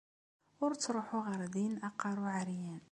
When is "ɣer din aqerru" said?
1.27-2.25